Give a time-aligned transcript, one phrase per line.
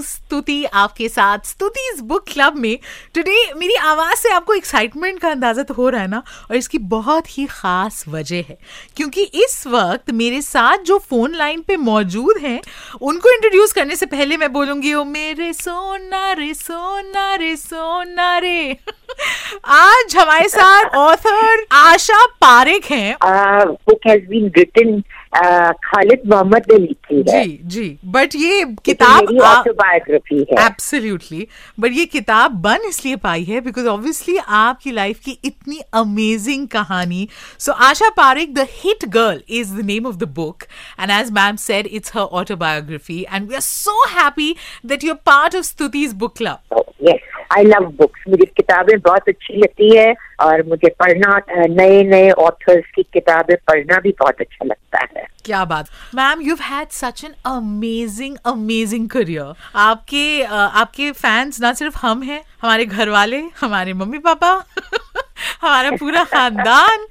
[0.00, 2.78] हूँ स्तुति आपके साथ स्तुति इस बुक क्लब में।
[3.14, 6.22] टुडे मेरी आवाज़ से आपको एक्साइटमेंट का अंदाज़ा तो हो रहा है ना?
[6.50, 8.58] और इसकी बहुत ही ख़ास वजह है।
[8.96, 12.60] क्योंकि इस वक्त मेरे साथ जो फ़ोन लाइन पे मौजूद हैं
[13.02, 18.76] उनको इंट्रोड्यूस करने से पहले मैं बोलूँगी ओ मेरे सोना रे सोना रे सोना रे।
[19.64, 27.42] आज हमारे साथ ऑथर आशा पारेख हैं। Uh, has been Khalid Mohammad ने लिखी है।
[27.42, 31.46] जी जी। बट ये किताब ऑटोबायोग्राफी है। एब्सोल्युटली
[31.80, 37.28] बट ये किताब बन इसलिए पाई है बिकॉज़ ऑब्वियसली आपकी लाइफ की इतनी अमेजिंग कहानी।
[37.58, 40.64] So Asha Parikh the hit girl is the name of the book
[41.00, 44.54] and as ma'am said it's her autobiography and we are so happy
[44.86, 47.20] that you are part of Stuti's book club yes
[47.52, 52.90] I love books मुझे किताबें बहुत अच्छी लगती है और मुझे पढ़ना नए नए ऑथर्स
[52.94, 57.34] की किताबें पढ़ना भी बहुत अच्छा लगता है। क्या बात। Ma'am you had such an
[57.46, 64.18] amazing amazing career आपके आपके फैंस ना सिर्फ़ हम हैं हमारे घर वाले हमारे मम्मी
[64.18, 64.52] पापा
[65.62, 67.06] हमारा पूरा खानदान।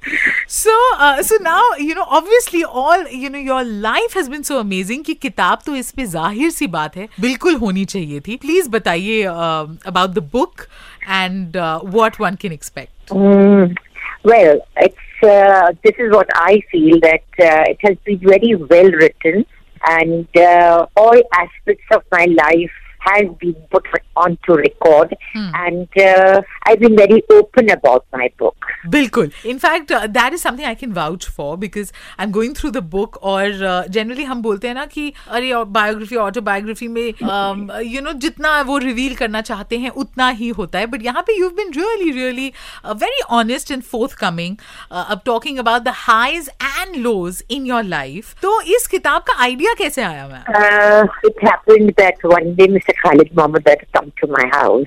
[0.48, 0.72] So
[1.22, 5.14] so now you know obviously all you know your life has been so amazing कि
[5.14, 10.10] किताब तो इस पे ज़ाहिर सी बात है बिल्कुल होनी चाहिए थी। प्लीज़ बताइए about
[10.10, 10.66] the book
[11.08, 13.78] and what one can expect
[14.24, 18.90] well, it's uh, this is what I feel that uh, it has been very well
[18.90, 19.46] written,
[19.86, 25.50] and uh, all aspects of my life has been put onto record, hmm.
[25.54, 28.56] and uh, I've been very open about my book.
[28.88, 32.82] बिल्कुल in fact that is something I can vouch for because I am going through the
[32.92, 38.60] book और generally हम बोलते हैं ना कि अरे biography autobiography में you know जितना
[38.70, 42.10] वो रिवील करना चाहते हैं उतना ही होता है बट यहाँ पे you been really
[42.12, 42.52] really
[43.02, 43.82] very honest and
[44.20, 44.56] forthcoming
[44.92, 49.74] अब talking about the highs and lows in your life तो इस किताब का आइडिया
[49.78, 52.94] कैसे आया ma'am Uh, it happened that one day Mr.
[53.02, 54.86] Khalid Mohammed had come to my house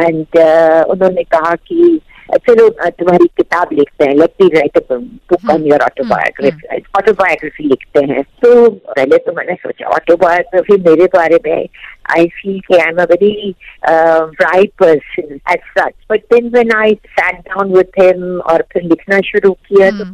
[0.00, 2.00] and uh, उन्होंने कहा कि
[2.32, 4.14] चलो तुम्हारी किताब लिखते हैं.
[4.14, 8.22] Let me write book on your autobiography autobiography लिखते हैं.
[8.22, 11.68] तो पहले तो मैंने सोचा ऑटोबायोग्राफी मेरे बारे में
[12.10, 13.54] आई फील कि I am a very
[13.88, 19.20] bright person as such but then when I sat down with him और फिर लिखना
[19.26, 20.04] शुरू किया तो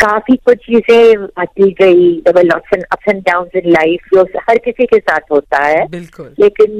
[0.00, 4.86] काफ़ी कुछ चीज़ें आती गई। Lots and ups and down in life जो हर किसी
[4.86, 6.70] के साथ होता है। बिल्कुल। लेकिन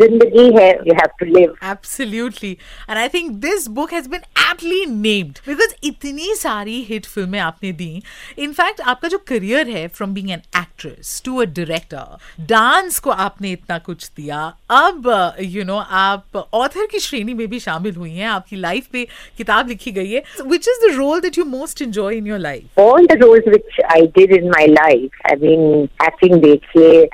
[0.00, 2.50] ज़िंदगी है you have to live Absolutely.
[2.88, 7.72] And I think this book has been aptly named because इतनी सारी हिट फ़िल्में आपने
[7.72, 8.02] दी।
[8.38, 10.42] इनफैक्ट आपका जो करियर है from being an
[10.86, 14.40] actress to a director dance को आपने इतना कुछ दिया।
[14.70, 19.06] अब यू नो आप ऑथर की श्रेणी में भी शामिल हुई हैं आपकी लाइफ पे
[19.38, 22.80] किताब लिखी गई है। Which is the role that you most enjoy in your life
[22.84, 25.62] all the roles which I did in my life, I mean,
[26.06, 27.06] acting देखिए,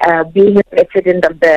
[0.73, 1.55] president of the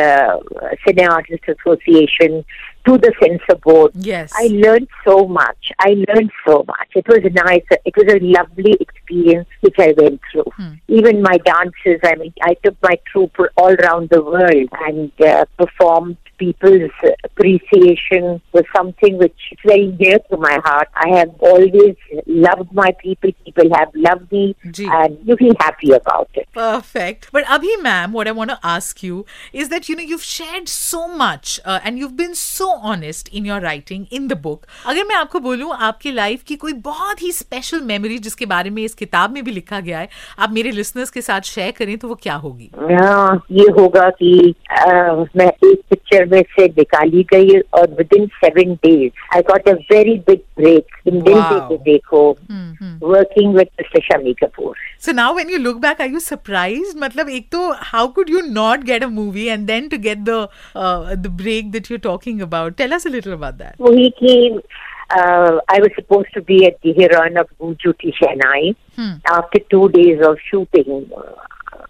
[0.62, 2.38] uh, Cine Artists Association,
[2.86, 3.92] to the censor board.
[3.96, 4.32] Yes.
[4.36, 5.72] I learned so much.
[5.80, 6.90] I learned so much.
[6.96, 7.64] It was nice.
[7.86, 10.52] It was a lovely experience which I went through.
[10.88, 15.46] Even my dances, I mean, I took my troupe all around the world and uh,
[15.58, 16.18] performed.
[16.44, 16.92] People's
[17.30, 20.90] appreciation was something which is very dear to my heart.
[20.96, 21.96] I have always
[22.28, 23.32] loved my people.
[23.46, 24.88] People have loved me, Ji.
[25.00, 26.48] and you feel happy about it.
[26.54, 27.30] Perfect.
[27.32, 30.68] But Abhi, ma'am, what I want to ask you is that you know you've shared
[30.70, 34.68] so much uh, and you've been so honest in your writing in the book.
[34.88, 38.84] अगर मैं आपको बोलूँ आपकी life की कोई बहुत ही special memory जिसके बारे में
[38.84, 40.10] इस किताब में भी लिखा गया है
[40.40, 44.54] आप मेरे लिसनर्स के साथ शेयर करें तो वो क्या होगी हाँ, ये होगा कि
[44.72, 44.86] अ,
[45.38, 50.16] मैं एक पिक्चर में से निकाली गई और within seven days I got a very
[50.30, 51.50] big break in Dil Wow.
[51.70, 52.22] Deke Dekho
[53.08, 54.76] working with mister Shammi Kapoor
[55.06, 56.98] So now when you look back, are you surprised?
[57.00, 57.62] मतलब एक तो
[57.94, 60.38] how could you not get a movie and then to get the
[60.84, 62.78] uh, the break that you're talking about?
[62.84, 63.76] Tell us a little about that.
[63.88, 64.38] वही कि
[65.18, 68.62] uh, I was supposed to be at the heroine of Gujuti Shenai.
[69.34, 71.34] After two days of shooting, uh,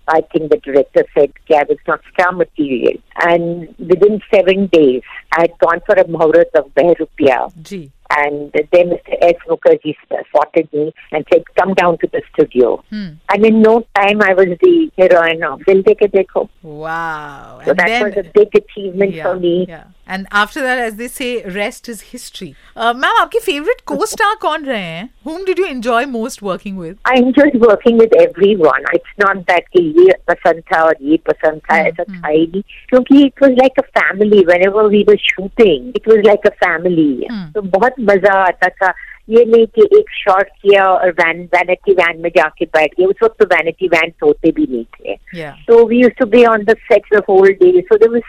[0.08, 2.94] I think the director said I was not star material.
[3.16, 5.02] And within seven days,
[5.32, 7.52] I had gone for a Muhurat of Behrupia.
[7.64, 7.92] Gee.
[8.16, 9.18] And then Mr.
[9.22, 9.36] S.
[9.48, 9.96] Mukherjee
[10.30, 12.84] spotted me and said, come down to the studio.
[12.90, 13.14] Hmm.
[13.30, 16.48] And in no time, I was the heroine of Dil De Ke Dekho.
[16.62, 17.62] Wow.
[17.66, 19.66] So that was a big achievement yeah, for me.
[19.68, 19.86] Yeah.
[20.10, 24.66] And after that as they say rest is history ma'am आपके favourite co-star कौन
[24.66, 25.10] रहे हैं?
[25.28, 28.52] Whom did you enjoy most working with I enjoy working with every
[28.96, 32.46] it's not that कि ये पसंद था और ये पसंद था ऐसा था ही
[32.90, 37.28] क्योंकि it was like a family when we were shooting it was like a family
[37.54, 38.94] तो बहुत मज़ा आता था।
[39.30, 43.24] ये नहीं कि एक शॉर्ट किया और वैन वैनिटी वैन में जाके बैठ गया। उस
[43.24, 46.76] वक्त तो वैनिटी वैन होते भी नहीं थे। तो we used to be on the
[46.80, 48.22] set the whole day so there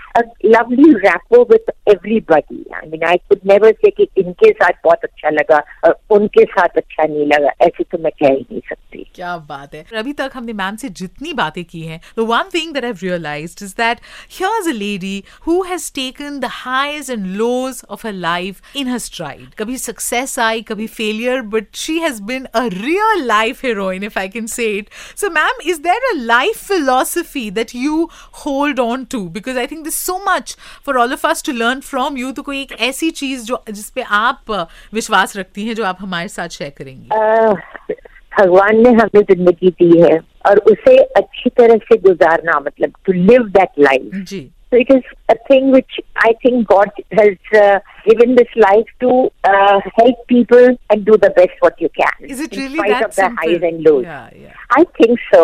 [0.46, 5.62] lovely rapport with everybody I mean I could never say इनके साथ बहुत अच्छा लगा
[5.84, 8.83] और उनके साथ अच्छा नहीं लगा। ऐसे तो मैं कह ही नहीं सकती।
[9.14, 12.72] क्या बात है। अभी तक हमने मैम से जितनी बातें की हैं the one thing
[12.74, 14.00] that I realised is that
[14.30, 18.98] here's a lady who has taken the highs and lows of her life in her
[18.98, 24.18] stride कभी सक्सेस आई कभी failure but she has been a real life heroine if
[24.18, 28.10] I can say it so ma'am is there a life philosophy that you
[28.46, 30.52] hold on to because I think there's so much
[30.84, 32.34] for all of us to learn from you.
[32.36, 34.50] तो कोई एक ऐसी चीज़ जो जिस पे आप
[34.94, 37.08] विश्वास रखती हैं जो आप हमारे साथ शेयर करेंगी?
[37.12, 37.54] अह,
[38.39, 40.17] भगवान ने हमें जिंदगी दी है
[40.49, 45.05] और उसे अच्छी तरह से गुजारना मतलब to live that life ji So it is
[45.33, 46.89] a thing which I think God
[47.19, 49.13] has uh, given this life to
[49.51, 52.27] uh, help people and do the best what you can.
[52.33, 53.47] Is it in really spite that of the simple?
[53.47, 54.03] highs and lows.
[54.03, 54.53] Yeah, yeah.
[54.76, 55.42] I think so.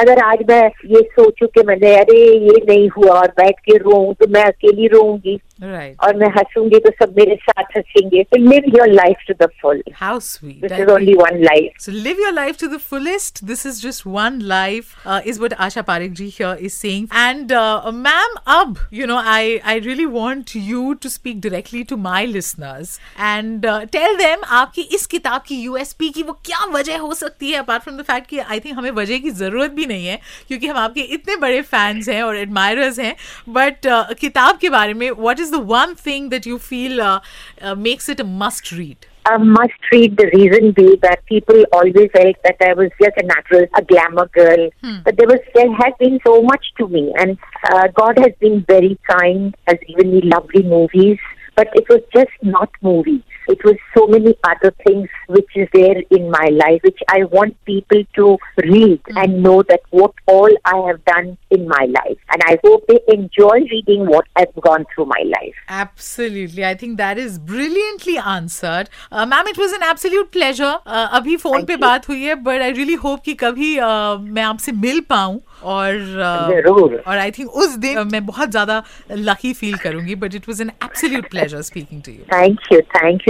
[0.00, 0.62] अगर आज मैं
[0.94, 4.86] ये सोचूं कि मैंने अरे ये नहीं हुआ और बैठ के रोऊं तो मैं अकेली
[4.98, 5.94] रोऊँगी Right.
[6.04, 9.80] और मैं हंसूँगी तो सब मेरे साथ हंसेंगे तो live your life to the full.
[9.98, 10.60] How sweet.
[10.62, 11.76] This I is only think- one life.
[11.84, 13.42] So live your life to the fullest.
[13.50, 17.06] This is just one life, uh, is what Asha Parekh ji here is saying.
[17.12, 22.00] And uh, ma'am, ab, you know, I I really want you to speak directly to
[22.08, 22.96] my listeners
[23.28, 27.52] and uh, tell them आपकी इस किताब की USP की वो क्या वजह हो सकती
[27.52, 30.18] है apart from the fact कि I think हमें वजह की ज़रूरत भी नहीं है
[30.48, 33.14] क्योंकि हम आपके इतने बड़े फैंस हैं और एडमायरर्स हैं
[33.48, 33.86] बट
[34.20, 35.10] किताब के बारे में
[35.52, 37.20] the one thing that you feel uh,
[37.62, 39.12] uh, makes it a must read?
[39.30, 40.16] a must read.
[40.16, 44.26] The reason be that people always felt that I was just a natural, a glamour
[44.26, 44.70] girl.
[44.82, 44.96] Hmm.
[45.04, 47.38] But there was, there has been so much to me, and
[47.72, 51.18] uh, God has been very kind, has given me lovely movies.
[51.54, 53.22] But it was just not movies.
[53.51, 57.53] It was so many other things which is there in my life, which I want
[57.65, 62.17] people to read and know that what all I have done in my life.
[62.35, 65.61] And I hope they enjoy reading what I've gone through my life.
[65.69, 66.65] Absolutely.
[66.65, 68.89] I think that is brilliantly answered.
[69.11, 70.73] Uh, Ma'am, it was an absolute pleasure.
[70.85, 71.81] Uh, अभी phone Thank पे you.
[71.81, 75.93] बात हुई है but I really hope कि कभी uh, मैं आपसे मिल पाऊं और
[75.93, 80.35] uh, जरूर। और आई थिंक उस दिन uh, मैं बहुत ज्यादा लकी फील करूंगी but
[80.35, 82.81] it was an absolute pleasure speaking to you Thank you.
[82.99, 83.27] Thank